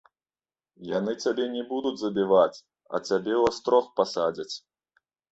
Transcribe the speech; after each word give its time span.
Яны 0.97 1.11
цябе 1.25 1.43
не 1.55 1.63
будуць 1.73 1.99
забіваць, 2.03 2.61
а 2.93 3.01
цябе 3.09 3.33
ў 3.41 3.51
астрог 3.51 3.85
пасадзяць. 4.01 4.55